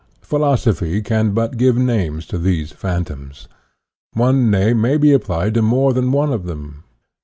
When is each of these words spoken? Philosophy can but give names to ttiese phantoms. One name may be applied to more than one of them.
Philosophy 0.23 0.99
can 1.03 1.29
but 1.29 1.57
give 1.57 1.77
names 1.77 2.25
to 2.25 2.39
ttiese 2.39 2.73
phantoms. 2.73 3.47
One 4.13 4.49
name 4.49 4.81
may 4.81 4.97
be 4.97 5.13
applied 5.13 5.53
to 5.53 5.61
more 5.61 5.93
than 5.93 6.11
one 6.11 6.33
of 6.33 6.45
them. 6.47 6.83